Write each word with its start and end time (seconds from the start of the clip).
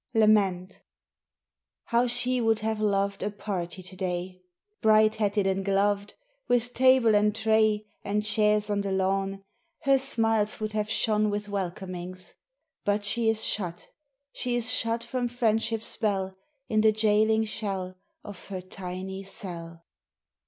LAMENT 0.15 0.81
HOW 1.83 2.07
she 2.07 2.41
would 2.41 2.57
have 2.61 2.79
loved 2.79 3.21
A 3.21 3.29
party 3.29 3.83
to 3.83 3.95
day!— 3.95 4.41
Bright 4.81 5.17
hatted 5.17 5.45
and 5.45 5.63
gloved, 5.63 6.15
With 6.47 6.73
table 6.73 7.13
and 7.13 7.35
tray 7.35 7.85
And 8.03 8.25
chairs 8.25 8.71
on 8.71 8.81
the 8.81 8.91
lawn 8.91 9.43
Her 9.83 9.99
smiles 9.99 10.59
would 10.59 10.73
have 10.73 10.89
shone 10.89 11.29
With 11.29 11.49
welcomings... 11.49 12.33
But 12.83 13.05
She 13.05 13.29
is 13.29 13.43
shut, 13.45 13.89
she 14.33 14.55
is 14.55 14.71
shut 14.71 15.03
From 15.03 15.27
friendship's 15.27 15.85
spell 15.85 16.35
In 16.67 16.81
the 16.81 16.91
jailing 16.91 17.43
shell 17.43 17.93
Of 18.23 18.47
her 18.47 18.61
tiny 18.61 19.21
cell. 19.21 19.85